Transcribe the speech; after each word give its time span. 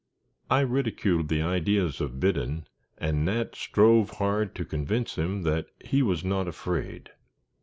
I 0.49 0.61
ridiculed 0.61 1.27
the 1.27 1.43
ideas 1.43 2.01
of 2.01 2.19
Biddon, 2.19 2.65
and 2.97 3.23
Nat 3.25 3.53
strove 3.55 4.09
hard 4.17 4.55
to 4.55 4.65
convince 4.65 5.13
him 5.15 5.43
that 5.43 5.67
he 5.79 6.01
was 6.01 6.25
not 6.25 6.47
afraid. 6.47 7.11